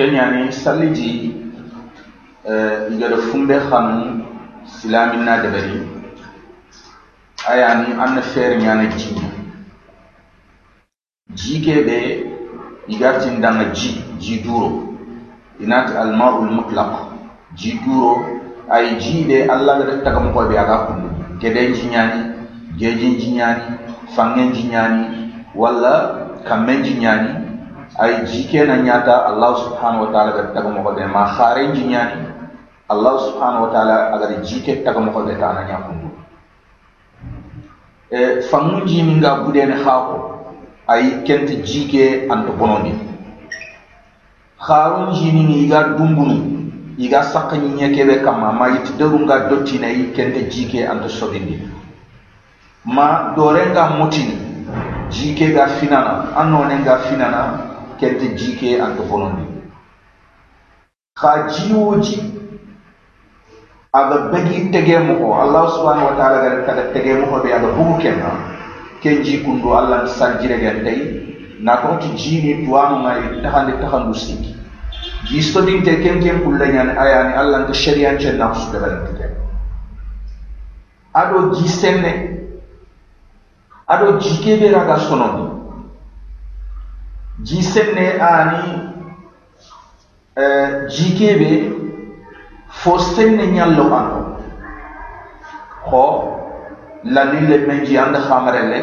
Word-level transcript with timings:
kenyani 0.00 0.48
salliji 0.52 1.36
igada 2.92 3.16
fumbe 3.28 3.52
xanu 3.68 4.24
silamin 4.64 5.24
na 5.28 5.36
dabari 5.44 5.76
ayani 7.44 7.92
an 8.00 8.14
na 8.16 8.22
fer 8.22 8.56
nyana 8.56 8.86
ji. 8.96 9.12
Ji 11.36 11.60
ke 11.60 11.84
be 11.84 11.98
igatin 12.88 13.40
danga 13.44 13.72
ji 13.76 14.00
ji 14.18 14.40
duro. 14.40 14.88
Inat 15.60 15.92
almarul 15.92 16.48
mutlaq 16.48 17.12
ji 17.54 17.76
duro. 17.84 18.24
Ay 18.72 18.96
ji 18.98 19.24
de 19.28 19.48
allah 19.52 19.84
ga 19.84 20.00
tagam 20.04 20.32
ko 20.32 20.48
be 20.48 20.56
aga 20.56 20.86
kundu. 20.88 21.08
Geden 21.40 21.74
ji 21.74 21.86
nyani 21.92 22.20
gejin 22.80 23.18
ji 23.20 23.32
nyani 23.36 23.76
fangen 24.16 24.52
ji 24.56 24.64
nyani 24.72 25.32
wala 25.54 26.40
kammen 26.48 26.82
ji 26.84 26.94
nyani 26.96 27.39
ay 28.00 28.24
ji 28.24 28.48
kenan 28.48 28.80
ñata 28.88 29.28
allah 29.28 29.52
subhanahu 29.60 30.08
wa 30.08 30.10
taala 30.12 30.32
gati 30.32 30.54
tagamoxo 30.56 30.92
de 30.96 31.04
ma 31.04 31.24
xare 31.36 31.68
njiñani 31.68 32.24
allah 32.88 33.14
subhanahu 33.28 33.68
wa 33.68 33.70
taala 33.76 33.96
agati 34.16 34.40
ji 34.40 34.60
ke 34.64 34.80
tagamoxo 34.84 35.28
de 35.28 35.36
tana 35.36 35.68
ñakundu 35.68 36.08
e 38.10 38.16
eh, 38.16 38.42
fangu 38.48 38.88
jiminga 38.88 39.44
budene 39.44 39.76
xaako 39.84 40.16
ay 40.88 41.22
kente 41.28 41.60
ji 41.62 41.86
ke 41.92 42.24
anto 42.32 42.52
bonondi 42.56 42.96
xaaru 44.56 45.12
njimini 45.12 45.64
iga 45.68 45.92
dumbunu 45.92 46.36
iga 46.96 47.20
sakkañiñe 47.22 47.92
keɓe 47.94 48.24
kamma 48.24 48.52
ma 48.52 48.66
yitti 48.68 48.92
derunga 48.96 49.48
dottinayi 49.48 50.12
kente 50.16 50.48
ji 50.48 50.64
ke 50.72 50.88
anto 50.88 51.08
sobindi 51.08 51.68
ma 52.84 53.32
dorenga 53.36 53.92
motini 54.00 54.36
ji 55.12 55.34
ga 55.52 55.66
finana 55.68 56.32
annone 56.36 56.80
ga 56.82 56.96
finana 56.98 57.69
kette 58.00 58.34
jiike 58.36 58.80
an 58.80 58.96
to 58.96 59.02
fonondi 59.08 59.44
ha 61.22 61.48
jiwoji 61.48 62.16
aga 63.92 64.18
begi 64.32 64.70
tege 64.72 64.98
moho 64.98 65.34
allah 65.42 65.68
subhanahu 65.74 66.06
wa 66.06 66.16
taala 66.16 66.42
gara 66.42 66.62
kada 66.66 66.82
tege 66.92 67.14
moho 67.20 67.42
ɓe 67.44 67.52
aga 67.54 67.68
bugu 67.76 67.98
kenga 68.02 68.30
ken 69.02 69.22
jikundu 69.24 69.74
allah 69.76 70.06
sarjiregen 70.08 70.84
tayi 70.84 71.04
na 71.60 71.76
konti 71.76 72.08
jini 72.16 72.64
tuwamuga 72.66 73.14
tahande 73.42 73.72
te 73.80 74.18
sikki 74.18 74.54
jistodinte 75.30 76.00
ken 76.02 76.20
ken 76.20 76.40
kullañani 76.44 76.96
ayani 76.98 77.32
allah 77.34 77.58
nte 77.64 77.74
shariance 77.74 78.32
nafsudeɓalentite 78.32 79.26
aɗo 81.14 81.54
ji 81.54 81.68
senne. 81.68 82.40
Aɗo 83.90 84.20
jikeɓe 84.22 84.70
raga 84.72 84.96
sonondi 84.98 85.49
Jisenne 87.42 88.20
ani 88.20 88.90
jikebe 90.88 91.72
fosenne 92.68 93.46
nyallo 93.46 93.92
an 93.94 94.08
ho 95.88 96.06
la 97.04 97.24
lille 97.24 97.66
men 97.66 97.84
ji 97.84 97.96
and 97.96 98.14
khamarele 98.16 98.78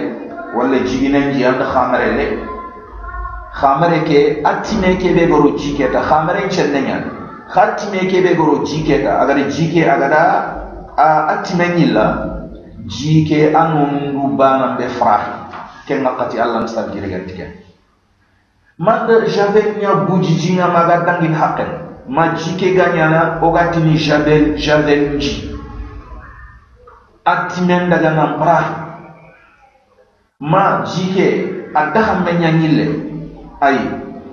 wala 0.56 0.80
jigine 0.80 1.34
ji 1.34 1.44
and 1.44 1.62
khamarele 1.62 2.48
khamare 3.54 4.04
ke 4.06 4.42
atime 4.44 4.98
ke 5.02 5.14
be 5.16 5.28
goro 5.28 5.56
jiketa 5.58 6.02
khamare 6.02 6.50
chenne 6.50 6.82
nyal 6.88 7.04
khatime 7.50 8.10
ke 8.10 8.24
be 8.24 8.36
goro 8.36 8.64
jiketa 8.66 9.22
agar 9.22 9.38
jike 9.50 9.82
agada 9.86 10.24
a 10.98 11.08
atime 11.34 11.76
nyilla 11.78 12.06
jike 12.86 13.54
anu 13.54 13.86
ngubana 14.14 14.78
be 14.78 14.88
frahi 14.88 15.32
ken 15.88 16.02
ngakati 16.02 16.40
allah 16.40 16.62
msabgire 16.64 17.10
gantike 17.10 17.67
manda 18.78 19.26
javel 19.26 19.82
nya 19.82 20.06
buji 20.06 20.38
jinga 20.38 20.70
maga 20.70 21.02
dangin 21.06 21.34
hakken 21.34 21.70
ma 22.08 22.38
jike 22.38 22.74
ganyana 22.78 23.42
ogatini 23.42 23.98
javel 23.98 24.54
javel 24.54 25.18
nji 25.18 25.50
atimen 27.26 27.90
daga 27.90 28.12
nan 28.14 28.38
pra 28.38 28.60
ma 30.40 30.86
jike 30.86 31.50
adaha 31.74 32.22
menya 32.22 32.52
nyille 32.54 32.86
ay 33.62 33.78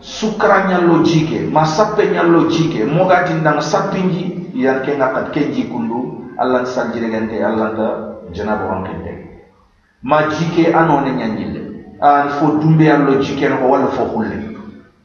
sukra 0.00 0.68
nyallo 0.68 1.00
jike 1.02 1.48
ma 1.48 1.64
sappe 1.64 2.04
nyallo 2.12 2.44
jike 2.52 2.84
mogati 2.84 3.32
ndang 3.40 3.60
sappinji 3.64 4.52
yan 4.54 4.84
ke 4.84 4.92
ngakat 4.92 5.32
ke 5.32 5.40
jikundu 5.56 6.28
allah 6.36 6.68
sanjire 6.68 7.08
gante 7.08 7.40
allah 7.40 7.72
ta 7.72 7.88
janabo 8.36 8.84
ma 10.04 10.28
jike 10.28 10.68
anone 10.68 11.16
nyanyille 11.16 11.63
an 12.04 12.28
fo 12.28 12.46
dumbe 12.60 12.84
yallo 12.84 13.16
jikeno 13.24 13.56
ko 13.60 13.66
walla 13.72 13.86
fo 13.88 14.04
hulle 14.12 14.54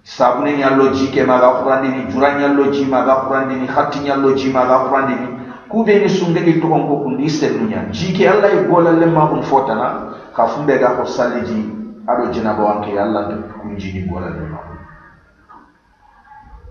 sabune 0.03 0.57
ñallo 0.57 0.91
jike 0.93 1.23
maga 1.23 1.61
xurandini 1.61 2.11
jura 2.11 2.33
ñallo 2.39 2.71
ji 2.73 2.85
maga 2.85 3.23
xurandini 3.25 3.67
xatti 3.67 3.99
ñallo 3.99 4.33
ji 4.35 4.49
maga 4.51 4.77
xurandini 4.89 5.27
kuɓeni 5.69 6.09
sungedi 6.09 6.59
togonko 6.59 7.03
kundi 7.03 7.29
sennuña 7.29 7.85
jike 7.91 8.27
allah 8.27 8.49
ye 8.53 8.63
golale 8.67 9.05
maxum 9.05 9.41
fotana 9.43 9.87
xa 10.35 10.47
fumbega 10.47 10.89
xo 10.97 11.05
salliji 11.05 11.59
aɗo 12.07 12.31
jinabawanke 12.33 12.97
allah 12.99 13.37
kun 13.61 13.77
jini 13.77 14.07
golale 14.09 14.41
maxum 14.51 14.77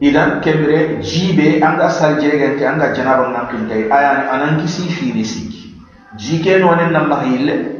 idan 0.00 0.40
kembre 0.40 0.98
jibe 1.00 1.62
anga 1.62 1.88
saljeregente 1.88 2.66
anga 2.66 2.92
janaba 2.92 3.30
ngankintay 3.30 3.88
ayani 3.90 4.28
anan 4.34 4.60
kisi 4.60 4.88
fini 4.88 5.24
sikki 5.24 5.74
jike 6.16 6.58
nonen 6.58 6.90
na 6.92 7.00
maxille 7.06 7.77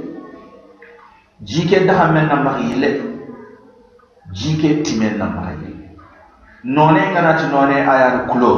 jike 1.43 1.87
dahamen 1.87 2.27
na 2.29 2.37
magile 2.43 3.03
jike 4.33 4.83
timen 4.83 5.19
na 5.19 5.27
magile 5.27 5.91
none 6.65 7.01
kanati 7.15 7.47
none 7.51 7.75
ayar 7.79 8.27
kulo 8.27 8.53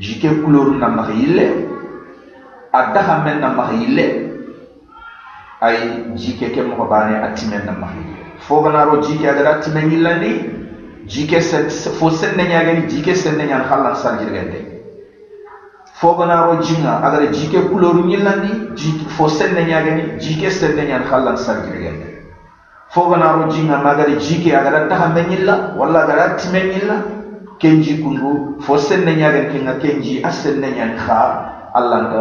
jike 0.00 0.42
kulo 0.42 0.74
na 0.74 0.88
magile 0.88 1.46
a 2.72 2.92
dahamen 2.92 3.40
na 3.40 3.48
magile 3.54 4.26
ay 5.60 6.04
jike 6.14 6.50
ke 6.52 6.62
moko 6.62 6.84
bane 6.90 7.16
a 7.22 7.32
timen 7.34 7.64
na 7.64 7.72
magile 7.72 8.16
foganaro 8.38 9.00
jike 9.02 9.24
agara 9.28 9.60
timen 9.62 9.90
yillandi 9.90 10.50
jike 11.06 11.40
set 11.40 11.70
fo 11.70 12.10
senne 12.10 12.44
nyagani 12.48 12.86
jike 12.90 13.14
senne 13.14 13.46
nyan 13.46 13.62
khallan 13.68 13.94
sarjirgende 13.94 14.75
foganaro 16.00 16.60
jinga 16.62 17.00
agara 17.02 17.26
jike 17.32 17.60
kuloru 17.68 18.04
ñillandi 18.04 18.76
jike 18.76 19.08
fo 19.08 19.28
senne 19.28 19.64
ñagani 19.64 20.18
jike 20.20 20.50
senne 20.50 20.82
ñan 20.88 21.02
hallan 21.10 21.36
sargirgende 21.36 22.06
foganaro 22.88 23.48
jinga 23.50 23.78
magara 23.78 24.14
jike 24.20 24.52
agara 24.54 24.88
tahame 24.88 25.22
ñilla 25.30 25.74
walla 25.78 26.02
agara 26.04 26.36
time 26.36 26.60
ñilla 26.72 26.96
kenji 27.58 28.02
kundu 28.02 28.58
fo 28.60 28.76
senne 28.78 29.16
ñagan 29.16 29.48
kenga 29.52 29.74
kenji 29.80 30.20
a 30.22 30.30
senne 30.30 30.68
ñan 30.76 30.96
ha 30.98 31.70
allanta 31.74 32.20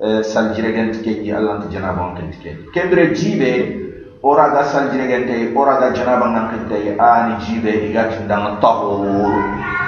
uh, 0.00 0.22
saljiregente 0.22 1.00
kenji 1.02 1.32
allanta 1.32 1.68
janabon 1.72 2.14
kenti 2.16 2.36
kenji 2.38 2.68
kembere 2.74 3.14
jibe 3.14 3.86
ora 4.22 4.48
ga 4.50 4.60
oraga 4.60 5.18
ora 5.54 5.74
ga 5.80 5.92
janaba 5.94 6.26
ngan 6.32 6.46
kentay 6.50 6.98
ani 6.98 7.34
jibe 7.46 7.70
igatindanga 7.88 8.58
tahuru 8.60 9.40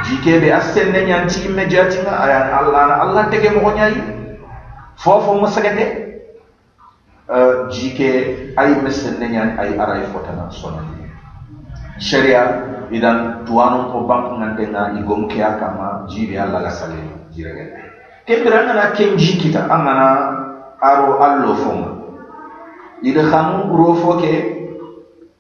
jikebe 0.05 0.53
a 0.53 0.61
senne 0.61 1.07
ñanti 1.07 1.47
immédiatinga 1.49 2.11
ayani 2.11 2.53
allah 2.53 2.83
na 2.89 2.95
allah 3.03 3.23
tege 3.31 3.51
mogo 3.51 3.71
ñayi 3.75 4.03
fofo 4.97 5.35
mo 5.35 5.47
sagete 5.47 5.85
jike 7.71 8.11
ay 8.57 8.71
me 8.83 8.91
senne 8.91 9.27
ñani 9.29 9.53
ay 9.59 9.79
aray 9.79 10.03
fotana 10.13 10.51
sonani 10.51 11.09
sharia 11.99 12.87
idan 12.91 13.45
tuwanu 13.47 13.93
ko 13.93 14.07
banku 14.07 14.39
ngante 14.39 14.67
na 14.71 14.95
igom 15.01 15.29
ke 15.29 15.43
akama 15.43 16.07
jibi 16.09 16.39
alla 16.39 16.61
la 16.61 16.71
sale 16.71 16.97
jirage 17.35 17.73
kembira 18.27 18.65
ngana 18.65 18.93
kenji 18.97 19.39
kita 19.39 19.65
angana 19.69 20.07
aro 20.81 21.19
allo 21.19 21.55
fonga. 21.55 21.91
Ida 23.03 23.23
khanu 23.31 23.71
ro 23.77 23.95
foke 23.95 24.31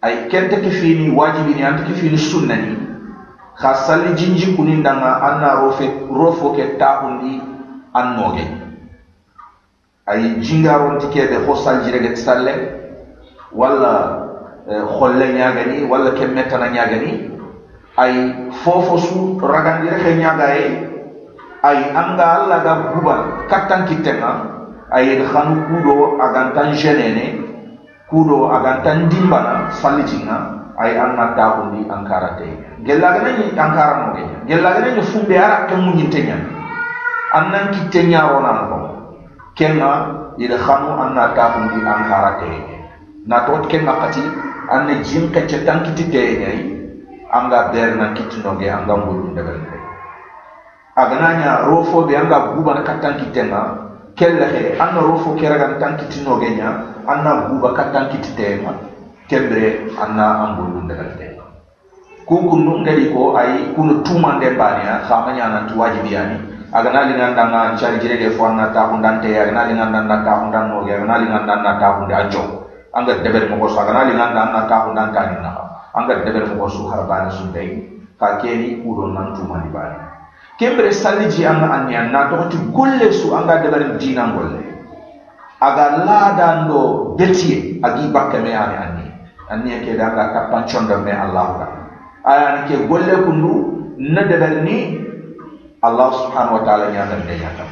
ay 0.03 0.29
kente 0.31 0.63
ke 0.63 0.71
fini 0.71 1.11
wajibi 1.11 1.55
ni 1.59 1.63
ante 1.63 1.83
ke 1.91 1.95
fini 1.99 2.19
sunna 2.19 2.55
xa 3.59 3.75
salli 3.75 4.15
jinji 4.15 4.55
kunindanga 4.55 5.19
an 5.19 5.35
na 5.43 5.51
rofo 5.59 6.55
ke 6.55 6.79
taxundi 6.79 7.43
an 7.95 8.07
nooge. 8.17 8.47
Ay 10.07 10.39
jingaronti 10.41 11.07
keɓe 11.13 11.45
ho 11.47 11.55
saljirege 11.55 12.17
salle 12.17 12.55
walla 13.53 13.95
e, 14.69 14.75
xolle 14.99 15.27
ñagani 15.35 15.85
walla 15.91 16.11
ke 16.15 16.25
mettana 16.27 16.69
ñagani 16.71 17.31
ay 17.99 18.15
fofo 18.63 18.97
su 18.99 19.39
ragandire 19.43 19.99
xe 19.99 20.15
ñagaye 20.15 20.67
ay 21.63 21.79
anga 21.91 22.25
allah 22.39 22.59
ga 22.63 22.75
buban 22.95 23.21
kattan 23.51 23.85
kittenga 23.91 24.33
ayen 24.95 25.27
xanu 25.27 25.67
kuɗo 25.67 26.23
agantan 26.23 26.73
genene 26.79 27.43
kuɗo 28.07 28.49
agantan 28.55 29.09
dimbana 29.11 29.69
sallitinga 29.75 30.58
ay 30.79 30.95
an 30.97 31.17
na 31.19 31.35
taxu 31.35 31.63
ndi 31.69 31.81
ankara 31.91 32.31
te 32.39 32.47
gellagana 32.87 33.31
ñi 33.39 33.47
ankara 33.59 33.95
no 34.01 34.07
ge 34.15 34.23
gellagana 34.49 34.89
ñi 34.95 35.03
fumbe 35.03 35.35
ara 35.39 35.67
ke 35.67 35.75
mu 35.75 35.91
ñinte 35.99 36.21
ñan 36.29 36.43
an 37.37 37.45
nan 37.53 37.71
kitte 37.75 38.01
ñarona 38.07 38.53
no 38.71 38.79
kenga 39.59 39.91
ida 40.39 40.57
xanu 40.57 40.91
an 41.03 41.15
na 41.15 41.35
taxu 41.35 41.59
ndi 41.67 41.79
ankara 41.95 42.31
te 42.41 42.49
na 43.27 43.41
toot 43.47 43.67
kenga 43.71 43.93
xati 44.01 44.23
an 44.71 44.87
na 44.87 44.95
jin 45.03 45.31
kecce 45.35 45.65
tan 45.67 45.83
kiti 45.83 46.05
te 46.13 46.21
ñayi 46.41 46.63
anga 47.33 47.69
ber 47.73 47.91
nan 47.97 48.15
kitti 48.15 48.41
no 48.41 48.57
ge 48.59 48.69
anga 48.71 48.95
mbulum 48.97 49.35
degal 49.35 49.59
ne 49.59 49.77
agana 50.97 51.29
ña 51.41 51.51
rofo 51.67 52.03
be 52.07 52.15
anga 52.17 52.39
gubana 52.55 52.83
kattan 52.83 53.17
kittenga 53.19 53.61
kelle 54.17 54.47
xe 54.47 54.77
an 54.79 54.95
na 54.95 55.01
rofo 55.03 55.35
keragan 55.35 55.79
tan 55.79 55.97
kitti 55.99 56.21
no 56.25 56.39
ge 56.39 56.51
ña 56.55 56.69
an 57.07 57.19
na 57.25 57.33
guba 57.51 57.73
kattan 57.75 58.09
kitti 58.09 58.31
te 58.35 58.57
ma 58.63 58.88
keɓre 59.29 59.93
anna 60.03 60.27
an 60.43 60.51
gollunde 60.57 60.95
gal 60.97 61.13
tenga 61.21 61.45
kunkun 62.29 62.61
nu 62.65 62.73
ngadi 62.85 63.09
ko 63.13 63.33
ay 63.37 63.73
kunu 63.73 64.05
tumande 64.05 64.53
baneya 64.57 65.01
xama 65.09 65.33
ñananti 65.33 65.73
wajibiyani 65.77 66.37
agana 66.73 67.09
lingandanga 67.09 67.73
carijirege 67.81 68.37
fo 68.37 68.45
anna 68.53 68.69
taxundanteye 68.69 69.41
agana 69.41 69.69
lingandanga 69.73 70.17
taxundannoge 70.25 70.93
agana 70.93 71.17
lingandanga 71.25 71.73
taxunde 71.81 72.13
a 72.13 72.23
jong 72.29 72.51
anga 72.93 73.13
deber 73.25 73.49
mogo 73.49 73.69
su 73.73 73.81
agana 73.81 74.05
linganda 74.09 74.41
anna 74.45 74.61
taxundankani 74.69 75.37
naxa 75.41 75.65
anga 75.97 76.15
deber 76.25 76.45
mogo 76.53 76.69
su 76.69 76.85
har 76.89 77.05
su 77.33 77.49
dey 77.53 77.69
ka 78.21 78.37
keni 78.41 78.85
kuɗo 78.85 79.09
nan 79.17 79.33
tumandi 79.33 79.69
bane 79.73 79.97
kembere 80.61 80.93
salliji 80.93 81.49
anga 81.49 81.69
anni 81.81 81.97
anna 81.97 82.29
toxoti 82.29 82.57
golle 82.77 83.09
su 83.13 83.33
anga 83.33 83.61
deber 83.65 83.97
dinan 83.97 84.37
aga 85.61 86.05
ladan 86.05 86.69
ɗo 86.69 87.17
betiye 87.17 87.81
agi 87.83 88.13
bakke 88.13 88.39
me 88.45 88.53
ani 88.53 89.08
anni 89.51 89.81
ke 89.85 89.97
danga 89.97 90.33
kapan 90.33 90.63
chondo 90.69 90.97
me 91.01 91.13
allah 91.13 91.47
ra 91.61 91.67
ayani 92.29 92.61
ke 92.69 92.77
golle 92.89 93.15
kundu 93.25 93.53
na 93.99 94.23
ni 94.63 95.01
allah 95.83 96.09
subhanahu 96.13 96.59
wa 96.59 96.63
ta'ala 96.67 96.91
ñagan 96.93 97.23
de 97.27 97.35
ñata 97.39 97.65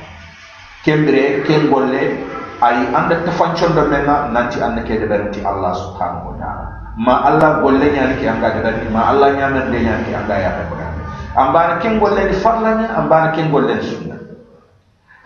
kembire 0.87 1.43
ken 1.47 1.69
golle 1.71 2.23
ay 2.63 2.77
anda 2.95 3.21
tafancondo 3.27 3.85
menga 3.91 4.31
nanti 4.33 4.63
anda 4.63 4.81
ke 4.83 4.97
deberni 4.97 5.43
allah 5.45 5.75
subhanahu 5.77 6.33
wa 6.33 6.37
ta'ala. 6.41 6.65
Ma 6.97 7.29
allah 7.29 7.61
golle 7.61 7.93
ñani 7.93 8.17
ke 8.17 8.25
anga 8.25 8.57
deberni 8.57 8.89
ma 8.89 9.13
allah 9.13 9.37
ñamen 9.37 9.69
de 9.71 9.79
ñani 9.85 10.05
ke 10.09 10.13
anga 10.17 10.35
yaxe 10.41 10.63
bagande 10.73 11.03
ambana 11.37 11.75
ken 11.83 11.99
golle 12.01 12.25
ni 12.25 12.35
farlanya 12.41 12.89
ambana 12.97 13.29
ken 13.37 13.51
golle 13.53 13.75
ni 13.77 13.83
sunna 13.85 14.17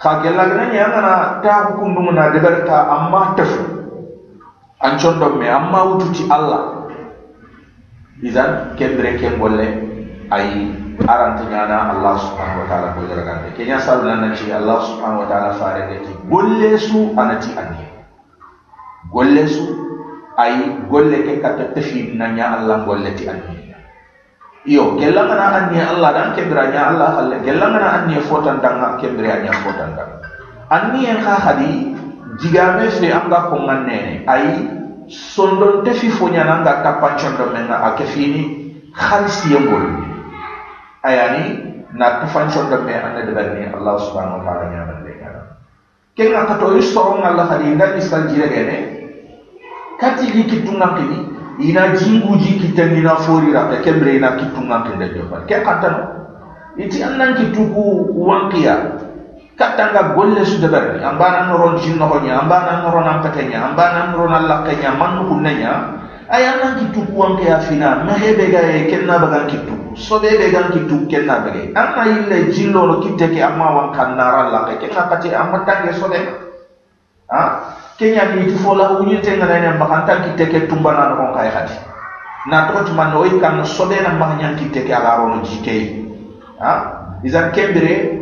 xa 0.03 0.19
gellagana 0.25 0.67
ñangana 0.75 1.13
taxu 1.45 1.79
kundumuna 1.79 2.33
deberta 2.35 2.91
amma 2.91 3.35
tefu 3.39 3.80
an 4.81 4.99
condo 4.99 5.37
me 5.37 5.49
amma 5.49 5.81
wututi 5.95 6.25
allah. 6.29 6.89
Izan 8.21 8.77
kembere 8.77 9.17
ken 9.17 9.41
golle 9.41 9.67
ay 10.29 10.73
aranta 11.09 11.49
allah 11.49 12.15
subhanahu 12.21 12.61
wa 12.65 12.67
ta'ala 12.69 12.89
golle 12.93 13.13
ragande 13.17 13.49
kenya 13.57 13.81
salna 13.81 14.21
nanti 14.21 14.53
allah 14.53 14.79
subhanahu 14.85 15.25
wa 15.25 15.29
ta'ala 15.29 15.51
fare 15.57 16.01
ti 16.05 16.13
golle 16.29 16.77
su 16.77 17.17
anati 17.17 17.51
anni 17.57 17.87
golle 19.09 19.45
su 19.49 19.65
ay 20.37 20.85
golle 20.93 21.19
ke 21.25 21.41
kata 21.41 21.73
tafi 21.73 22.13
nanya 22.13 22.61
allah 22.61 22.85
golle 22.85 23.11
ti 23.17 23.25
anni 23.25 23.73
iyo 24.69 25.01
gellangana 25.01 25.47
anni 25.67 25.81
allah 25.81 26.11
dan 26.13 26.29
kembere 26.37 26.69
nya 26.69 26.93
allah 26.93 27.09
halle 27.17 27.37
gellangana 27.41 27.89
anni 28.05 28.21
fotan 28.29 28.61
danga 28.61 29.01
kembere 29.01 29.41
nya 29.41 29.53
fotan 29.65 29.97
danga 29.97 30.21
anni 30.69 31.09
en 31.09 31.19
kha 31.25 31.35
hadi 31.41 31.97
jigame 32.41 32.89
fe 32.89 33.13
anga 33.13 33.49
ko 33.53 33.57
nganne 33.61 34.25
ay 34.27 34.45
sondon 35.09 35.85
te 35.85 35.93
fi 35.93 36.09
fo 36.09 36.29
nyana 36.29 36.61
nga 36.65 36.83
kapanchon 36.83 37.37
do 37.37 37.51
menga 37.53 37.77
ake 37.93 38.05
fini 38.15 38.43
khalisi 38.97 39.53
yembol 39.53 39.85
ayani 41.05 41.45
na 41.93 42.25
kapanchon 42.25 42.71
do 42.71 42.81
me 42.87 42.95
anda 42.95 43.27
de 43.27 43.33
barni 43.33 43.67
allah 43.69 43.95
subhanahu 44.01 44.41
wa 44.41 44.45
ta'ala 44.47 44.65
nyama 44.71 44.95
de 45.05 45.13
kana 45.21 45.41
kenga 46.17 46.47
kato 46.47 46.79
istorong 46.79 47.21
allah 47.27 47.47
hadi 47.51 47.75
nda 47.75 47.99
isal 47.99 48.25
jire 48.31 48.49
gene 48.49 48.77
kati 50.01 50.33
li 50.33 50.43
kitunga 50.49 50.97
kini 50.97 51.19
ina 51.61 51.93
jingu 51.93 52.37
ji 52.41 52.57
kitengi 52.57 53.03
na 53.05 53.17
fori 53.21 53.53
ra 53.53 53.69
kembre 53.85 54.17
ina 54.17 54.33
kitunga 54.41 54.89
kende 54.89 55.13
jofa 55.13 55.45
ke 55.45 55.61
katano 55.61 56.09
iti 56.79 57.03
annan 57.05 57.35
kituku 57.37 58.09
wankiya 58.17 58.77
katanga 59.61 60.17
golle 60.17 60.41
su 60.41 60.57
debarni 60.57 61.05
ambana 61.05 61.53
noron 61.53 61.77
jinno 61.77 62.09
honya 62.09 62.41
ambana 62.41 62.81
noron 62.81 63.05
ampatenya 63.05 63.61
ambana 63.69 64.09
noron 64.09 64.33
allah 64.33 64.65
kenya 64.65 64.97
mannu 64.97 65.29
kunnenya 65.29 66.01
ayana 66.33 66.81
kitu 66.81 67.05
kuwan 67.13 67.37
ke 67.37 67.45
afina 67.53 68.01
mahebe 68.09 68.49
ga 68.49 68.65
e 68.65 68.89
kenna 68.89 69.21
bagan 69.21 69.45
kitu 69.53 69.77
so 70.01 70.17
be 70.17 70.33
gan 70.49 70.73
kitu 70.73 71.05
kenna 71.13 71.45
bage 71.45 71.77
anna 71.77 72.09
ille 72.09 72.49
jillo 72.49 72.89
no 72.89 72.95
kitte 73.05 73.29
ke 73.29 73.45
amma 73.45 73.69
wan 73.69 73.89
kannara 73.93 74.49
allah 74.49 74.65
ke 74.73 74.89
kenna 74.89 75.13
pati 75.13 75.29
amma 75.29 75.61
tange 75.69 75.93
so 75.93 76.09
de 76.09 76.25
ha? 77.29 77.77
Kenya 78.01 78.33
ni 78.33 78.49
tu 78.49 78.57
fola 78.65 78.97
unyi 78.97 79.21
tenga 79.21 79.45
na 79.45 79.61
nyamba 79.61 79.85
kanta 79.85 80.25
kitte 80.25 80.49
ke 80.49 80.59
tumbana 80.73 81.13
no 81.13 81.37
kay 81.37 81.53
hadi 81.53 81.77
na 82.49 82.73
to 82.73 82.81
to 82.89 82.97
man 82.97 83.13
no 83.13 83.21
kan 83.37 83.61
so 83.61 83.85
de 83.93 84.01
na 84.01 84.17
mahnya 84.17 84.57
kitte 84.57 84.89
ke 84.89 84.93
agaro 84.97 85.29
no 85.29 85.45
jike. 85.45 86.01
Ha? 86.57 86.73
Izan 87.21 87.53
kembere 87.53 88.20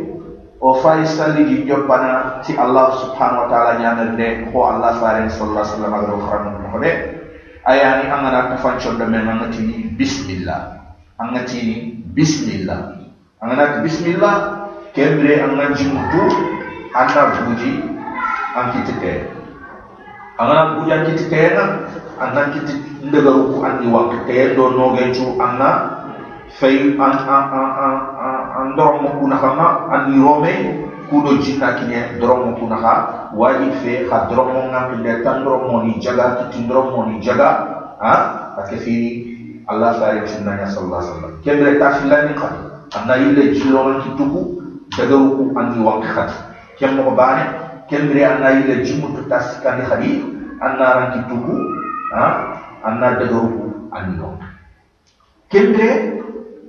o 0.59 0.73
fay 0.83 1.03
salli 1.07 1.43
di 1.47 1.55
jobbana 1.63 2.43
ti 2.43 2.55
allah 2.59 2.91
subhanahu 2.99 3.47
wa 3.47 3.49
ta'ala 3.51 3.71
ñamerde 3.79 4.51
ko 4.51 4.67
allah 4.67 4.99
faren 4.99 5.31
sallallahu 5.31 5.63
alaihi 5.63 5.71
wasallam 5.71 5.93
agaro 5.95 6.17
kharam 6.27 6.53
ko 6.71 6.77
de 6.83 6.91
ayani 7.67 8.05
angana 8.11 8.39
tafancondo 8.55 9.05
men 9.07 9.27
angati 9.27 9.87
bismillah. 9.95 10.79
Angati 11.19 11.95
bismillah. 12.15 12.81
Angana 13.43 13.83
bismillah. 13.83 14.35
Kebre 14.95 15.37
angan 15.43 15.75
jimutu 15.77 16.23
anda 16.97 17.29
buji 17.45 17.71
ankitike 18.57 19.29
angana 20.41 20.75
buji 20.81 20.91
ankitike 20.91 21.41
na 21.53 21.63
anna 22.19 22.41
kiti 22.51 22.73
ndagaru 23.05 23.43
ku 23.53 23.57
andi 23.65 23.85
wakte 23.87 24.55
do 24.57 24.63
nogencu 24.75 25.37
anna 25.39 25.69
fay 26.59 26.97
an 26.97 27.13
an 27.29 27.43
an 27.53 27.95
an 28.25 28.38
an 28.59 28.75
dorom 28.75 29.03
mo 29.03 29.09
kuna 29.19 29.37
kama 29.39 29.67
an 29.93 30.11
ni 30.11 30.19
rome 30.19 30.53
kudo 31.09 31.37
jinna 31.41 31.73
kinye 31.79 32.19
dorom 32.19 32.39
mo 32.45 32.51
kuna 32.59 32.75
ha 32.75 32.93
waji 33.33 33.71
fe 33.81 33.93
ha 34.11 34.27
dorom 34.29 34.53
mo 34.53 34.61
ngam 34.69 34.83
pinde 34.91 35.23
tan 35.23 35.43
dorom 35.43 35.71
mo 35.71 35.77
ni 35.83 35.95
jaga 36.03 36.35
kitin 36.43 36.67
dorom 36.67 36.91
mo 36.91 37.01
ni 37.07 37.19
jaga. 37.23 37.49
Ha? 37.99 38.13
Ake 38.63 38.77
fi 38.79 38.95
Allah 39.67 39.93
fare 39.99 40.23
sunna 40.27 40.55
nya 40.55 40.67
sallallahu 40.67 40.99
alaihi 40.99 41.11
wasallam. 41.13 41.33
Kemre 41.43 41.71
ta 41.79 41.87
filani 41.99 42.33
qad 42.35 42.53
anna 42.95 43.15
yille 43.17 43.43
jilon 43.55 44.01
kituku 44.03 44.41
daga 44.97 45.17
ku 45.17 45.43
an 45.55 45.65
ni 45.75 45.79
wank 45.83 46.03
khat 46.07 46.31
kem 46.79 46.95
mo 46.95 47.11
bane 47.15 47.43
kemre 47.89 48.23
anna 48.23 48.55
yille 48.59 48.83
jimutu 48.83 49.23
tasikani 49.29 49.83
khadi. 49.87 50.11
Anna 50.59 50.85
ran 50.95 51.07
kituku 51.15 51.53
ha? 52.15 52.25
Anna 52.83 53.19
daga 53.19 53.39
ku 53.39 53.89
an 53.95 54.03
ni 54.11 54.15
wank 54.19 54.41
kemre 55.49 55.89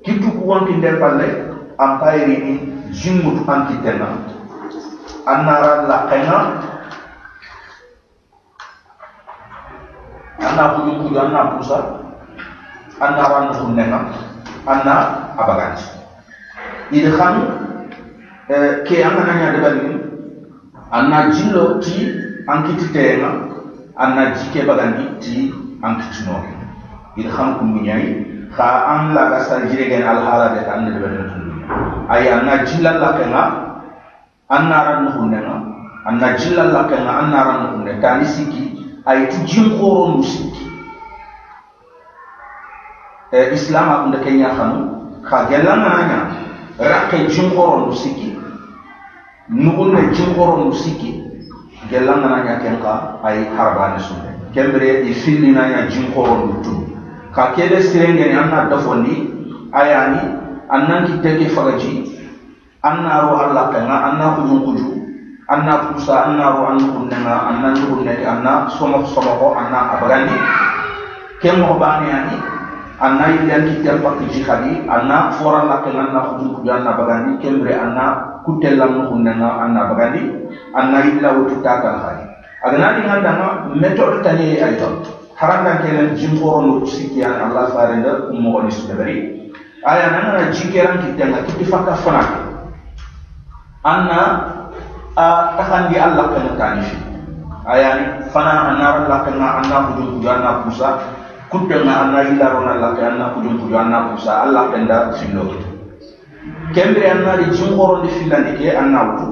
kitu 0.03 0.29
kuwanki 0.33 0.73
nder 0.81 0.97
palle 0.97 1.50
an 1.81 1.97
payrini 2.00 2.55
jimmutu 2.93 3.43
an 3.49 3.67
kittenga 3.69 4.08
an 5.27 5.39
nara 5.49 5.72
lakkenga 5.89 6.39
an 10.44 10.53
na 10.56 10.65
kujum 10.77 10.96
kuju 11.05 11.19
an 11.25 11.32
na 11.32 11.43
pusa 11.56 11.79
an 13.01 13.10
nara 13.17 13.39
nuhunnenga 13.49 13.99
an 14.69 14.79
na 14.84 14.94
abaganti 15.41 15.89
idi 16.93 17.10
xam 17.17 17.34
ke 18.84 18.96
an 19.06 19.15
gana 19.17 19.32
nya 19.41 19.49
debalini 19.56 19.94
an 20.93 21.08
na 21.10 21.19
jillo 21.32 21.81
ti 21.81 22.13
an 22.49 22.65
kititenga 22.69 23.31
an 23.96 24.08
na 24.17 24.22
jike 24.37 24.67
bagandi 24.69 25.05
ti 25.25 25.49
an 25.82 25.96
kitinoke 26.01 26.53
idi 27.17 27.29
xam 27.37 27.56
kumbu 27.58 27.81
ñayi 27.89 28.08
ka 28.56 28.69
an 28.93 29.15
la 29.15 29.31
ka 29.32 29.39
sal 29.49 29.65
jire 29.70 29.89
gen 29.89 30.03
al 30.03 30.20
hala 30.27 30.49
de 30.55 30.60
kan 30.67 30.84
de 30.84 30.93
ben 31.01 31.40
tundu 32.10 32.17
ay 32.17 32.29
anna 32.29 32.64
jillal 32.67 32.98
la 32.98 33.12
kenga 33.14 33.44
anna 34.50 34.84
ran 34.84 35.05
no 35.05 35.10
hunna 35.10 35.62
anna 36.06 36.36
jillal 36.36 36.72
la 36.72 36.84
kenga 36.88 37.10
anna 37.22 37.44
ran 37.44 37.62
no 37.62 37.69
hunna 37.79 38.00
tani 38.02 38.24
siki 38.24 38.74
ay 39.06 39.26
tu 39.31 39.44
jim 39.46 39.79
khoro 39.79 40.17
no 40.17 40.22
siki. 40.22 40.67
E 43.32 43.55
islam 43.55 43.88
ak 43.90 44.06
nda 44.08 44.19
kenya 44.26 44.50
xanu 44.50 45.06
ka 45.22 45.46
gelan 45.48 45.81
na 45.86 46.02
nya 46.08 46.20
rakke 46.79 47.29
jim 47.31 47.50
khoro 47.55 47.86
no 47.86 47.93
siki. 47.93 48.34
Nugun 49.48 49.94
ne 49.94 50.10
jim 50.14 50.34
khoro 50.34 50.64
no 50.64 50.72
siki 50.72 51.22
gelan 51.90 52.20
na 52.26 52.43
nya 52.43 52.58
kenka 52.58 53.22
ay 53.22 53.46
harbane 53.56 53.98
sunne 54.02 54.34
kembre 54.52 55.06
i 55.06 55.14
filli 55.14 55.52
na 55.52 55.69
nya 55.69 55.86
jim 55.86 56.10
khoro 56.12 56.58
tundu 56.62 56.90
ka 57.32 57.55
kebe 57.55 57.79
sirengeni 57.81 58.34
anna 58.34 58.67
dafondi 58.67 59.31
ayani 59.70 60.40
annan 60.70 61.06
kitte 61.06 61.31
ke 61.43 61.46
faraji 61.50 62.06
anna 62.81 63.27
ro 63.27 63.36
alla 63.36 63.69
kanga 63.74 63.96
anna 64.08 64.27
kujun 64.39 64.60
kuju 64.65 64.89
anna 65.50 65.91
pusa 65.91 66.31
anna 66.31 66.44
ro 66.55 66.62
anna 66.70 66.86
kunnenga 66.94 67.34
anna 67.50 67.69
kunneti 67.74 68.24
anna 68.24 68.70
somo 68.70 69.05
somo 69.05 69.32
ko 69.36 69.46
anna 69.58 69.98
abagandi. 69.98 70.36
Kem 71.43 71.60
mo 71.60 71.74
bani 71.77 72.08
ani 72.08 72.34
anna 73.03 73.24
yidan 73.34 73.67
kitte 73.69 74.00
pakki 74.00 74.27
jihadi 74.32 74.86
anna 74.86 75.34
fora 75.34 75.67
la 75.67 75.82
kanga 75.82 76.08
anna 76.08 76.20
kujun 76.31 76.55
kuju 76.55 76.70
anna 76.70 76.94
bagandi 76.94 77.43
kembre 77.43 77.74
anna 77.74 78.41
kutellam 78.46 79.10
kunnenga 79.10 79.48
anna 79.67 79.91
bagandi 79.91 80.22
anna 80.72 80.98
illa 81.05 81.29
wutu 81.34 81.58
takal 81.60 81.98
khadi 81.98 82.24
agana 82.60 82.96
di 82.96 83.00
ngandanga 83.08 83.48
metode 83.72 84.20
tani 84.20 84.60
ay 84.60 84.77
ton 84.77 85.00
haranga 85.32 85.81
kelen 85.81 86.12
jimboro 86.12 86.60
no 86.60 86.72
sikiya 86.84 87.41
Allah 87.41 87.72
farenda 87.72 88.29
mo 88.36 88.60
ni 88.60 88.69
sudabari 88.69 89.40
aya 89.87 90.06
nana 90.13 90.53
jikeran 90.53 91.01
kitanga 91.01 91.44
kiti 91.49 91.65
fakka 91.65 91.94
fana? 92.05 92.25
Anna 93.81 94.20
a 95.17 95.27
takandi 95.56 95.96
Allah 95.96 96.27
kan 96.37 96.46
tani 96.56 96.81
fi 96.84 96.96
aya 97.65 97.89
ni 97.96 98.05
fana 98.29 98.72
anna 98.77 98.87
Allah 99.05 99.19
kan 99.25 99.37
anna 99.41 99.77
kudu 99.93 100.03
kudu 100.20 100.27
anna 100.29 100.65
kusa 100.69 101.01
kutanga 101.49 102.08
anna 102.08 102.20
ilaro 102.29 102.60
na 102.65 102.77
Allah 102.77 102.91
kan 102.96 103.17
anna 103.17 103.27
kudu 103.37 103.56
kudu 103.56 103.75
anna 103.77 104.13
kusa 104.13 104.44
Allah 104.44 104.69
kan 104.69 104.84
da 104.84 105.17
fillo 105.17 105.56
kembre 106.77 107.05
anna 107.08 107.41
di 107.41 107.46
jimporo 107.56 108.05
ni 108.05 108.08
filani 108.20 108.53
ke 108.60 108.69
anna 108.77 109.01
wutu 109.17 109.29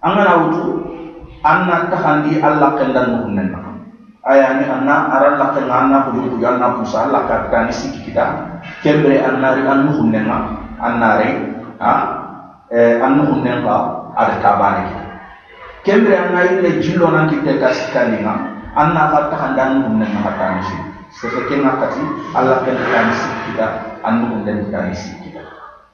angana 0.00 0.32
wutu 0.40 0.62
anna 1.44 1.92
takandi 1.92 2.40
Allah 2.40 2.70
kan 2.80 2.96
dan 2.96 3.06
nuhunnen 3.12 3.71
ayani 4.22 4.64
anna 4.70 5.10
aralla 5.18 5.46
ke 5.50 5.60
anna 5.66 6.06
ko 6.06 6.14
dum 6.14 6.38
anna 6.38 6.78
musa 6.78 7.10
alla 7.10 7.26
ka 7.26 7.50
kan 7.50 7.66
sikki 7.74 8.06
kita 8.06 8.54
kembre 8.86 9.18
anna 9.18 9.58
ri 9.58 9.62
annu 9.66 9.90
hunnenga 9.98 10.38
anna 10.78 11.08
re 11.18 11.28
ha 11.82 11.92
e 12.70 13.02
annu 13.02 13.26
hunnenga 13.34 13.76
ada 14.14 14.38
tabane 14.38 14.82
kita 14.86 15.04
kembre 15.82 16.14
anna 16.14 16.40
ile 16.54 16.78
jillo 16.78 17.10
nan 17.10 17.26
kitte 17.26 17.58
ka 17.58 17.74
sikkaninga 17.74 18.34
anna 18.78 19.02
ka 19.10 19.18
ta 19.34 19.36
handan 19.42 19.90
hunnenga 19.90 20.22
hatani 20.22 20.62
si 20.70 20.76
sefe 21.18 21.42
kenga 21.50 21.82
kati 21.82 22.02
alla 22.38 22.62
kan 22.62 22.78
kan 22.78 23.10
sikki 23.10 23.38
kita 23.50 23.66
annu 24.06 24.38
hunnen 24.38 24.70
kan 24.70 24.94
sikki 24.94 25.34
kita 25.34 25.42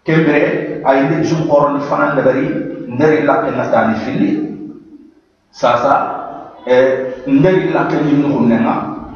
kembre 0.05 0.37
ayinde 0.85 1.25
jum 1.25 1.49
qoron 1.49 1.81
fanan 1.89 2.21
dari 2.21 2.45
ndari 2.85 3.25
lakke 3.25 3.57
natani 3.57 3.97
filli 4.05 4.31
sasa 5.49 6.18
Eh, 6.69 7.25
ndegi 7.25 7.73
la 7.73 7.89
ke 7.89 7.97
ni 7.97 8.13
no 8.21 8.45
nenga 8.45 8.75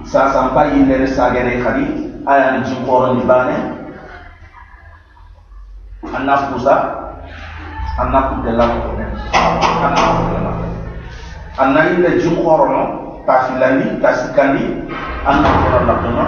sa 0.09 0.33
sa 0.33 0.57
pa 0.57 0.73
yi 0.73 0.89
ne 0.89 1.05
sa 1.05 1.29
ge 1.37 1.45
ne 1.45 1.61
khadi 1.61 1.85
aya 2.25 2.57
ni 2.57 2.65
ci 2.65 2.73
ko 2.81 3.13
ni 3.13 3.21
bane. 3.29 3.57
Anna 6.17 6.49
fusa 6.49 6.75
anna 8.01 8.19
ku 8.33 8.41
de 8.41 8.57
la 8.57 8.65
ko 8.73 8.97
ne. 8.97 9.05
Anna 11.61 11.81
yi 11.93 12.01
ne 12.01 12.17
ci 12.17 12.33
ko 12.33 12.57
no 12.65 13.21
ta 13.29 13.45
filani 13.45 14.01
ta 14.01 14.17
sikandi 14.17 14.89
anna 15.29 15.49
ko 15.53 15.77
la 15.85 15.95
ko 16.01 16.09
no 16.09 16.25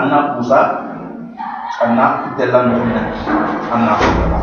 anna 0.00 0.18
fusa 0.32 0.60
anna 1.84 2.32
de 2.40 2.44
la 2.48 2.60
no 2.64 2.80
anna 3.68 3.92
de 4.00 4.24
la 4.32 4.40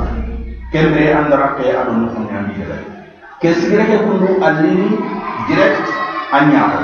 kembe 0.70 1.02
andara 1.18 1.58
ke 1.58 1.74
adu 1.74 1.98
no 1.98 2.14
ne 2.14 2.38
ami 2.38 2.54
de 2.62 2.99
ke 3.42 3.54
sigire 3.56 3.84
ke 3.88 3.98
kundu 4.04 4.36
alini 4.44 5.00
direct 5.48 5.88
anyako 6.36 6.84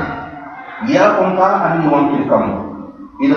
ya 0.88 1.19
kompa 1.19 1.47
ani 1.67 1.88
wankil 1.91 2.24
kam 2.31 2.45
il 3.19 3.33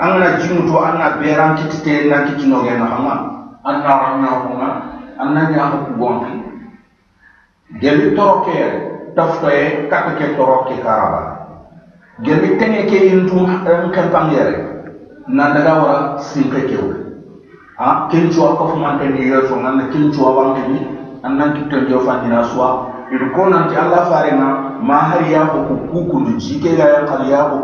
angna 0.00 0.36
jimu 0.40 0.68
to 0.68 0.76
anna 0.84 1.16
na 1.16 2.18
kitino 2.28 2.62
ge 2.62 2.76
na 2.76 2.86
hama 2.86 3.14
anna 3.64 3.90
ranna 4.00 4.28
ko 4.44 4.48
na 4.60 4.68
anna 5.18 5.40
nya 5.50 5.70
ko 5.72 5.76
gonki 5.96 6.32
gel 7.80 8.14
toroke 8.14 8.58
tafto 9.16 9.48
e 9.48 9.88
kapake 9.90 10.36
toroke 10.36 10.76
karaba 10.84 11.22
gel 12.22 12.58
tenge 12.58 12.84
ke 12.86 12.98
intu 13.12 13.38
en 13.48 13.90
kan 13.90 14.08
pangere 14.12 14.84
na 15.28 15.52
daga 15.54 15.72
wara 15.80 16.18
sinke 16.20 16.68
kew 16.68 16.84
ha 17.78 18.08
kincho 18.10 18.56
ko 18.56 18.68
fumante 18.68 19.08
ni 19.08 19.24
yel 19.28 19.42
fo 19.48 19.56
nan 19.56 19.88
kincho 19.90 20.22
wanki 20.36 20.62
ni 20.68 20.95
annan 21.26 21.54
tuttar 21.58 21.82
jo 21.90 21.98
fandira 22.06 22.44
suwa 22.46 22.86
ir 23.10 23.22
konan 23.34 23.66
ti 23.68 23.74
alla 23.74 24.06
farenga 24.06 24.78
ma 24.80 24.98
har 25.10 25.22
ya 25.26 25.46
ko 25.50 25.58
ku 25.66 25.74
ku 25.90 25.98
kundu 26.10 26.38
jike 26.38 26.76
ga 26.78 26.86
ya 26.86 27.00
kal 27.06 27.26
ya 27.26 27.50
ko 27.50 27.56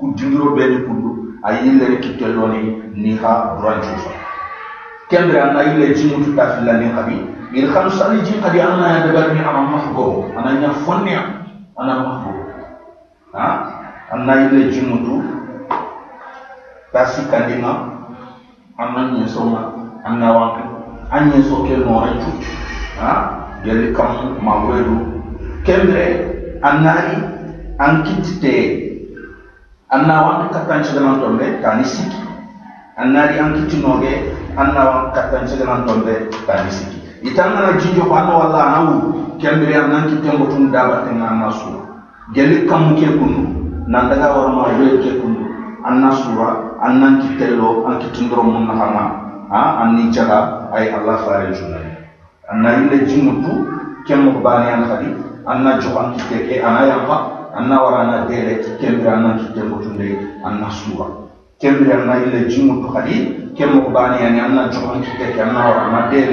ku 0.00 0.04
dingiro 0.16 0.56
be 0.56 0.64
ni 0.64 0.78
kundu 0.88 1.10
ayi 1.44 1.76
le 1.76 2.00
kitel 2.00 2.32
loni 2.36 2.80
ni 2.96 3.16
ha 3.20 3.56
branchu 3.60 3.92
fa 4.00 4.10
kembra 5.12 5.52
an 5.52 5.56
ayi 5.56 5.76
le 5.76 5.86
jimu 5.94 6.24
tutta 6.24 6.56
filla 6.56 6.80
ni 6.80 6.88
habi 6.88 7.16
il 7.52 7.68
khamsa 7.68 8.08
li 8.12 8.24
jin 8.24 8.40
qadi 8.40 8.60
anna 8.60 8.88
ya 8.88 9.00
dabar 9.08 9.32
ni 9.36 9.40
ama 9.44 9.62
mahgo 9.68 10.24
ana 10.36 10.56
nya 10.56 10.70
fonni 10.84 11.12
ana 11.76 11.94
mahgo 12.00 12.32
ha? 13.36 13.46
Anna 14.10 14.32
ayi 14.32 14.48
le 14.48 14.70
jimu 14.72 14.96
tu 15.04 15.14
tasi 16.92 17.28
kandima 17.28 17.72
anna 18.80 19.12
nya 19.12 19.26
soma 19.28 19.72
anna 20.04 20.28
wa 20.32 20.46
anna 21.12 21.36
so 21.44 21.62
ke 21.68 21.76
no 21.76 22.00
ranchu 22.00 22.32
yalli 23.64 23.92
kam 23.96 24.36
ma 24.44 24.64
weru 24.68 24.96
kembre 25.64 26.04
annani 26.62 27.16
an 27.78 28.02
kittite 28.04 28.54
anna 29.90 30.14
wan 30.22 30.40
kattan 30.52 30.84
ceganan 30.84 31.18
tombe 31.20 31.46
tani 31.62 31.84
siki 31.84 32.20
annari 32.96 33.38
an 33.40 33.56
kittinoge 33.56 34.12
anna 34.56 34.82
wan 34.90 35.04
kattan 35.16 35.48
ceganan 35.48 35.82
tombe 35.88 36.28
tani 36.46 36.70
siki 36.70 36.98
itangana 37.24 37.74
jinjo 37.80 38.04
ko 38.04 38.14
anna 38.14 38.32
walla 38.36 38.60
anawu 38.68 38.94
kembre 39.40 39.72
annan 39.74 40.08
kittengo 40.12 40.46
tun 40.52 40.68
dabatenga 40.72 41.26
anna 41.32 41.48
sura 41.52 41.80
gelli 42.36 42.68
kam 42.68 42.94
ke 42.96 43.08
kunu 43.18 43.42
nan 43.88 44.08
daga 44.12 44.28
warma 44.36 44.68
ke 45.02 45.10
anna 45.84 46.10
an 46.84 47.12
kittindoro 48.00 48.42
mun 48.44 48.64
nahama 48.68 49.04
ha? 49.50 49.82
Anni 49.82 50.12
jaga 50.12 50.68
ay 50.76 50.92
allah 50.92 51.16
fare 51.24 51.50
junai 51.56 51.79
أنا 52.52 52.68
يلا 52.76 52.96
جمود 53.10 53.44
كم 54.08 54.42
بان 54.44 54.62
ينخدي 54.72 55.10
أن 55.48 55.78
جوان 55.78 56.08
كتير 56.18 56.68
أنا 56.68 56.80
يلا 56.86 57.18
أن 57.58 57.72
ورانا 57.72 58.26
دير 58.26 58.46
كم 58.80 58.94
بان 59.04 59.24
كتير 59.38 59.64
موجود 59.70 60.00
أنا 60.46 60.68
سوا. 60.70 61.06
كم 61.60 61.74
أنا 61.90 62.14
يلا 62.16 62.48
جمود 62.48 62.80
خدي. 62.94 63.18
كم 63.58 63.72
بان 63.94 64.12
يعني 64.22 64.46
أنا 64.46 64.64
أن 64.64 64.70
جوان 64.70 65.00
كتير 65.06 65.42
أن 65.42 65.56
ورانا 65.56 66.10
دير 66.10 66.30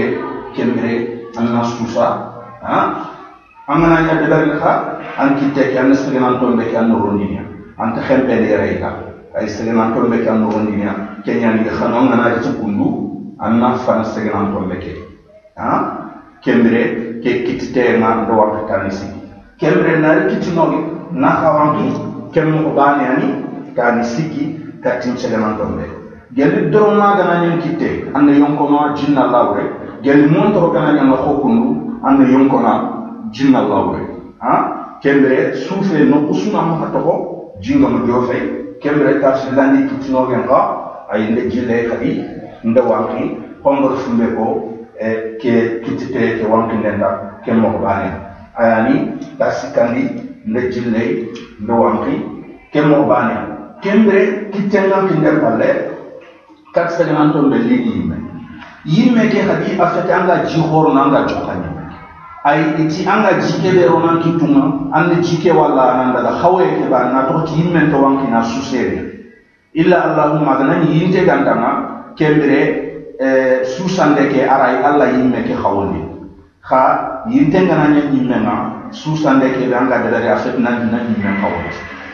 كم 0.57 0.69
بان 0.75 1.63
سوا. 1.93 2.09
ها؟ 2.63 2.79
أما 3.69 3.85
أنا 3.87 3.99
يا 4.07 4.13
دبر 4.21 4.43
لك 4.45 4.63
أنا 5.19 5.35
كتير 5.39 5.81
أنا 5.81 5.93
سجن 5.93 6.23
أنا 6.23 6.39
تون 6.39 6.59
أنا 6.61 6.79
أن 6.79 6.91
أنا 6.91 7.43
أن 7.83 7.95
تخل 7.95 8.21
بديريها 8.21 8.91
أي 9.37 9.47
سجن 9.47 9.79
أنا 9.79 9.93
تون 9.95 10.09
بك 10.09 10.27
أن 10.27 10.43
رونيني 10.49 10.89
كني 11.25 11.45
أنا 11.49 11.71
خنون 11.71 12.07
أنا 12.13 12.35
جت 12.35 12.47
كندو 12.61 12.87
أن 13.45 13.73
فان 13.85 14.03
سجن 14.03 14.31
تون 14.53 14.69
بك 14.69 14.85
ها؟ 15.57 15.96
kembre 16.43 16.81
ke 17.23 17.43
kittitema 17.45 18.25
ɗo 18.27 18.33
wakkata 18.39 18.67
tanisi 18.67 19.05
kembre 19.59 19.99
nari 19.99 20.27
kittinoge 20.29 20.77
nahawanki 21.11 21.87
kemmo 22.33 22.57
ko 22.63 22.69
ɓaani 22.77 23.03
ani 23.13 23.27
tanisiki 23.75 24.43
kattin 24.83 25.17
seleman 25.17 25.57
ɗon 25.57 25.71
ɓe 25.77 25.85
geli 26.35 26.69
doron 26.71 26.97
maganañen 26.97 27.59
kitte 27.59 28.11
anna 28.13 28.31
yonkona 28.31 28.93
jinna 28.95 29.27
lawre 29.31 29.63
geli 30.03 30.27
montoro 30.29 30.71
ganañen 30.71 31.07
no 31.07 31.15
hokkundu 31.15 31.99
anna 32.03 32.29
yonkona 32.29 32.71
jinna 33.31 33.61
lawre 33.61 33.99
kembre 35.01 35.53
suufe 35.55 36.03
no 36.09 36.27
usuna 36.29 36.61
maha 36.61 36.87
toho 36.91 37.53
jingamu 37.61 38.05
jofe 38.07 38.37
kembre 38.81 39.19
tasilandi 39.21 39.87
kittinogen 39.89 40.43
ka 40.47 40.59
ay 41.11 41.31
nde 41.31 41.49
jille 41.49 41.89
kadi 41.89 42.23
nde 42.63 42.79
wanki 42.81 43.37
hongor 43.63 43.95
fumbe 43.97 44.27
ko 44.35 44.45
e 44.99 45.37
ke 45.37 45.81
kitite 45.85 46.41
ke 46.41 46.45
wankindenda 46.49 47.41
ke 47.45 47.53
moko 47.53 47.77
bane 47.85 48.09
ayani 48.57 49.13
ta 49.37 49.51
sikandi 49.51 50.03
nde 50.45 50.61
jille 50.73 51.03
nde 51.61 51.73
wanki 51.73 52.15
ke 52.73 52.81
moko 52.81 53.05
bane 53.05 53.35
kembre 53.81 54.49
kittenga 54.51 55.05
kinder 55.07 55.37
palle 55.41 55.69
kat 56.73 56.89
seganan 56.97 57.33
to 57.33 57.49
be 57.49 57.57
ligi 57.57 57.93
yime 57.93 58.17
yimme 58.85 59.29
ke 59.29 59.45
hadi 59.45 59.77
afete 59.77 60.11
anga 60.13 60.45
ji 60.49 60.59
horo 60.59 60.93
nanga 60.93 61.27
jokani 61.29 61.69
ay 62.43 62.81
iti 62.81 63.05
anga 63.05 63.37
jike 63.37 63.69
be 63.77 63.85
ronan 63.85 64.17
kitunga 64.25 64.89
ande 64.97 65.21
jike 65.21 65.53
wala 65.53 65.93
nan 66.01 66.13
daga 66.17 66.41
hawe 66.41 66.65
ke 66.65 66.89
ba 66.89 67.13
na 67.13 67.29
to 67.29 67.45
yimme 67.53 67.91
to 67.93 67.97
wanki 68.01 68.31
na 68.31 68.41
susere 68.41 69.29
illa 69.73 70.09
allahumma 70.09 70.57
ganani 70.57 70.89
yinte 70.89 71.21
gantanga 71.21 71.69
kembre 72.17 72.86
Eh, 72.86 72.86
susande 73.63 74.29
ke 74.29 74.45
aray 74.45 74.83
alla 74.83 75.05
yimme 75.17 75.41
ke 75.43 75.53
khawoni 75.57 76.01
kha 76.61 77.23
yinte 77.29 77.59
ngana 77.65 77.87
nya 77.93 78.01
yimme 78.13 78.37
nga 78.45 78.55
susande 78.91 79.51
ke 79.57 79.69
ya 79.69 80.35
fet 80.35 80.57
nan 80.59 80.91
nan 80.91 81.03
yimme 81.09 81.31
khawoni 81.41 81.71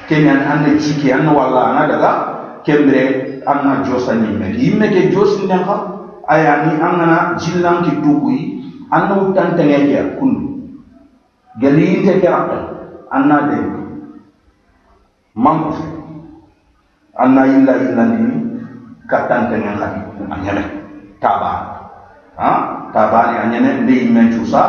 kenyan 0.08 0.42
anne 0.48 0.80
chiki 0.80 1.12
an 1.12 1.28
wala 1.28 1.76
ana 1.76 1.88
daga 1.88 2.12
kembre 2.64 3.42
anna 3.48 3.84
josa 3.84 4.14
yimme 4.16 4.56
yimme 4.56 4.88
ke 4.90 5.12
josi 5.12 5.44
nden 5.44 5.64
kha 5.66 5.78
ayani 6.28 6.80
angana 6.80 7.36
jillan 7.36 7.84
ki 7.84 8.00
dugui 8.00 8.64
anna 8.94 9.14
utan 9.18 9.58
tenge 9.58 9.90
ke 9.90 10.00
kundu. 10.22 10.70
Gali 11.58 11.84
yinte 11.98 12.22
ke 12.22 12.28
rakka 12.30 12.58
anna 13.12 13.38
de. 13.50 13.58
Mampu 15.34 15.74
anna 17.18 17.42
illa 17.50 17.74
illa 17.82 18.04
ni 18.06 18.22
katan 19.10 19.50
tenge 19.50 19.72
khadi 19.78 20.83
taba 21.24 21.54
ha? 22.36 22.52
Taba 22.94 23.32
ni 23.32 23.36
anyane 23.40 23.82
ndi 23.88 24.12
men 24.12 24.30
chusa 24.36 24.62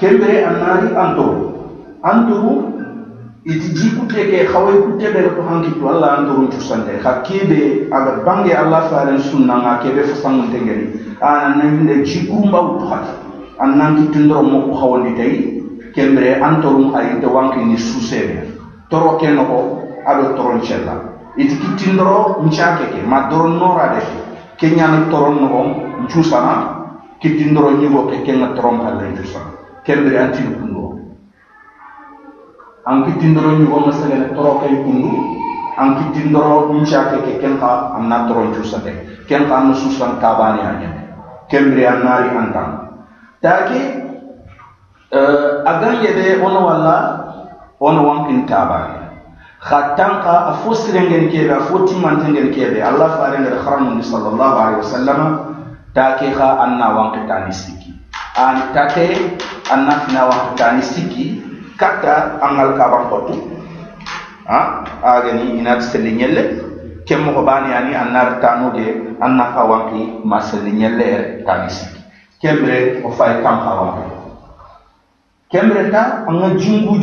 kembre 0.00 0.44
anari 0.44 0.88
anturu 0.96 1.52
anturu 2.02 2.52
iti 3.44 3.68
jikutte 3.74 4.28
ke 4.30 4.46
xaway 4.52 4.76
kutte 4.84 5.06
ɓe 5.14 5.20
ko 5.36 5.40
hankitu 5.48 5.88
allah 5.88 6.18
an 6.18 6.26
doron 6.26 6.48
cusante 6.50 6.98
xa 7.02 7.22
keɓe 7.22 7.88
aga 7.90 8.12
bange 8.24 8.52
allah 8.52 8.82
faren 8.90 9.18
sunnanga 9.18 9.80
keɓe 9.82 10.02
fo 10.08 10.14
sanguntengeri 10.22 10.86
ana 11.20 11.56
nande 11.56 12.04
jikurumba 12.04 12.58
wutu 12.60 12.84
xati 12.90 13.12
an 13.58 13.78
nankitindoro 13.78 14.42
mokku 14.42 14.72
xawondi 14.80 15.14
tay 15.16 15.34
kembre 15.94 16.38
an 16.42 16.60
torum 16.62 16.92
xayinte 16.92 17.26
wankini 17.26 17.76
suseɓe 17.78 18.36
toro 18.90 19.16
ke 19.18 19.28
noxo 19.30 19.58
aɗo 20.06 20.36
toron 20.36 20.60
cella 20.62 20.94
iti 21.36 21.56
kittindoro 21.56 22.42
ncake 22.44 22.84
ke 22.92 23.00
ma 23.06 23.28
doron 23.30 23.58
norade 23.58 24.00
ke 24.00 24.27
ke 24.58 24.66
ñana 24.76 25.08
toron 25.10 25.40
noxon 25.40 25.68
ncusana 26.04 26.54
kittindoro 27.20 27.70
ñigo 27.80 28.06
ke 28.10 28.22
kenga 28.26 28.54
toron 28.54 28.78
palle 28.82 29.08
ncusana 29.14 29.50
kembre 29.86 30.18
antini 30.18 30.54
kundo 30.58 30.98
an 32.86 33.04
kittindoro 33.04 33.50
ñugo 33.58 33.78
masagene 33.86 34.34
toro 34.34 34.58
kay 34.60 34.74
kundu. 34.84 35.38
An 35.78 35.94
kittindoro 35.94 36.74
ncake 36.74 37.22
ke 37.22 37.32
ken 37.38 37.54
ka 37.62 37.94
an 37.94 38.10
na 38.10 38.26
toron 38.26 38.50
cusate 38.50 39.22
ken 39.30 39.46
ka 39.46 39.62
an 39.62 39.70
susan 39.74 40.18
kabani 40.18 40.58
a 40.66 40.72
ñene 40.74 41.02
kembre 41.46 41.86
an 41.86 42.02
nari 42.02 42.30
antan 42.34 42.70
taki 43.38 43.78
uh, 45.14 45.62
agan 45.70 46.02
yede 46.02 46.42
ono 46.42 46.60
walla 46.66 46.96
ono 47.78 48.00
wankin 48.10 48.42
tabani 48.42 48.97
xa 49.68 49.92
tanka 50.00 50.48
a 50.48 50.52
fo 50.64 50.72
sirengen 50.72 51.28
kebe 51.28 51.52
a 51.52 51.60
fo 51.68 51.84
timmantengen 51.84 52.48
kebe. 52.56 52.80
Allah 52.80 53.20
farengede 53.20 53.60
haramundi 53.60 54.00
sallallahu 54.00 54.56
alaihi 54.56 54.80
wasallam 54.80 55.20
take 55.92 56.32
xa 56.32 56.48
an 56.64 56.80
na 56.80 56.88
wankitani 56.96 57.52
sikki 57.52 57.92
an 58.40 58.72
take 58.72 59.12
an 59.68 59.84
na 59.84 60.08
fina 60.08 60.24
wankitani 60.24 60.80
sikki 60.80 61.44
katta 61.76 62.40
angal 62.40 62.80
kaban 62.80 63.04
kotu 63.12 63.36
ha? 64.48 64.88
Agani 65.04 65.60
ina 65.60 65.76
selli 65.84 66.16
bani 67.44 67.70
ani 67.76 67.92
annar 67.92 68.40
tanu 68.40 68.72
de 68.72 69.16
anna 69.20 69.52
ka 69.52 69.62
wanki 69.68 70.24
ma 70.24 70.40
selli 70.40 70.72
nyelle 70.72 71.44
tanisi 71.44 71.84
kembre 72.40 73.04
o 73.04 73.12
kam 73.12 73.56
ta 75.92 76.24
jingu 76.56 76.96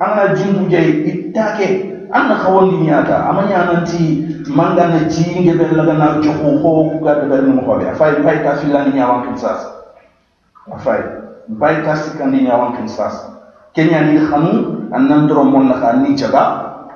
an 0.00 0.10
na 0.16 0.34
jingu 0.34 0.66
jai 0.70 1.04
ittake 1.06 1.68
an 2.10 2.28
na 2.28 2.34
kawon 2.42 2.82
nyata 2.82 3.26
amanya 3.30 3.64
nan 3.70 3.84
ti 3.86 4.26
manga 4.50 4.88
na 4.88 5.08
ci 5.08 5.22
nge 5.40 5.54
be 5.58 5.64
laga 5.74 5.92
na 5.94 6.06
jogo 6.20 6.58
ko 6.62 6.70
ga 7.04 7.14
da 7.22 7.24
bari 7.30 7.46
mu 7.46 7.62
hobe 7.62 7.86
afai 7.88 8.22
bai 8.22 8.42
ta 8.42 8.54
filan 8.58 8.90
ni 8.90 8.98
yawan 8.98 9.22
kin 9.26 9.36
sas 9.38 9.60
afai 10.72 11.00
bai 11.48 11.82
ta 11.84 11.94
sikan 11.94 12.30
ni 12.34 12.44
yawan 12.46 12.74
kin 12.76 12.88
sas 12.88 13.30
kenya 13.74 14.02
ni 14.10 14.18
khanu 14.18 14.90
an 14.92 15.06
nan 15.08 15.26
doro 15.26 15.44
mon 15.44 15.68
na 15.70 15.92
ni 15.98 16.14
jaga 16.18 16.42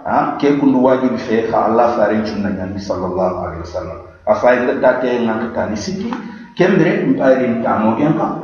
ha 0.05 0.37
ke 0.40 0.59
kundu 0.59 0.83
wajibi 0.83 1.19
fe 1.19 1.47
kha 1.50 1.67
allah 1.71 1.95
farin 1.97 2.25
tunna 2.25 2.50
nabi 2.50 2.78
sallallahu 2.81 3.37
alaihi 3.47 3.62
wasallam 3.62 3.99
afai 4.26 4.67
da 4.67 4.75
ta 4.83 4.90
ke 5.00 5.19
nan 5.25 5.52
ta 5.55 5.67
ni 5.71 5.76
siki 5.76 6.11
kembre 6.59 7.07
mpairin 7.14 7.62
tamo 7.62 7.95
yanka 7.99 8.43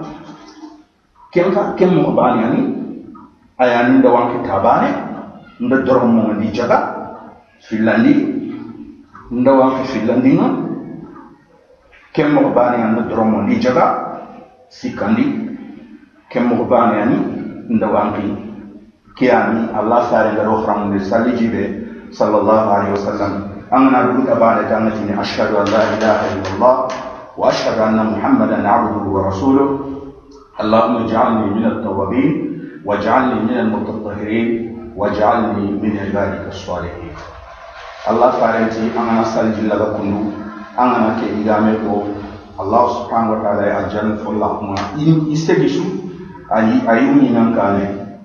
kemka 1.34 1.74
kemmo 1.74 2.14
bani 2.14 2.40
ani 2.46 2.83
ayaanunda 3.58 4.08
waan 4.10 4.28
kitaabaane 4.34 4.90
nda 5.60 5.76
doromongandi 5.86 6.48
jaga 6.56 6.78
filandi 7.68 8.14
nda 9.30 9.52
waan 9.52 9.72
ki 9.80 9.84
filandinga 9.92 10.46
ken 12.14 12.28
mogo 12.34 12.50
baaneya 12.54 12.86
nda 12.92 13.02
doromondi 13.10 13.56
jaga 13.60 13.84
sikkandi 14.68 15.24
ken 16.30 16.50
bani 16.70 16.96
ani 17.02 17.16
nda 17.70 17.86
waan 17.88 18.12
ki 18.14 18.26
kiyani 19.16 19.70
allah 19.74 20.02
sare 20.10 20.34
da 20.34 20.42
sarengaro 20.42 20.66
haramundi 20.66 21.00
salli 21.04 21.32
jibe 21.38 21.62
sallallahu 22.10 22.70
alaihi 22.70 22.92
wasallam 22.98 23.32
angana 23.70 24.06
duguta 24.10 24.34
baane 24.34 24.68
ta 24.68 24.76
angatini 24.78 25.12
ashhadu 25.18 25.58
an 25.62 25.66
la 25.70 25.82
ilaha 25.96 26.24
illa 26.34 26.48
allah 26.54 26.76
واشهد 27.34 27.78
ان 27.82 27.98
محمدا 28.14 28.62
عبده 28.68 29.04
ورسوله 29.10 29.66
اللهم 30.62 30.94
اجعلني 31.04 31.46
من 31.50 31.64
التوابين 31.66 32.53
واجعلني 32.84 33.34
من 33.34 33.56
المتطهرين 33.58 34.48
واجعلني 34.96 35.66
من 35.82 35.92
عبادك 35.98 36.48
الصالحين. 36.48 37.12
الله 38.10 38.30
فارنتي 38.30 38.90
أنا 38.98 39.20
نسأل 39.20 39.56
جل 39.56 39.72
بكم 39.78 40.32
أنا 40.78 40.96
نكي 41.08 41.26
ادامكو 41.40 42.02
الله 42.60 42.82
سبحانه 42.98 43.32
وتعالى 43.32 43.64
يجعل 43.66 44.08
فلاحما 44.20 44.74
إن 45.00 45.32
يستجيشو 45.32 45.84
أي 46.52 46.68
اي 46.90 47.00
من 47.10 47.54
كان 47.56 47.76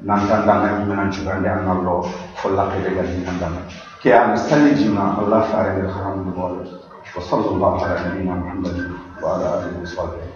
نان 0.03 0.19
كان 0.27 0.41
دان 0.47 0.85
من 0.89 0.99
ان 0.99 1.11
شكر 1.11 1.39
دان 1.39 1.63
الله 1.71 1.99
فلاح 2.43 2.75
يدغني 2.75 3.23
نان 3.25 3.37
دان 3.39 3.55
كي 4.03 4.11
أنا 4.17 4.33
نسأل 4.33 4.75
جما 4.75 5.23
الله 5.23 5.39
فارنتي 5.39 5.87
الحمد 5.87 6.27
لله 6.35 6.51
وصلى 7.17 7.49
الله 7.55 7.73
على 7.85 7.95
نبينا 8.05 8.33
محمد 8.35 8.91
وعلى 9.23 9.45
آله 9.55 9.81
وصحبه. 9.81 10.27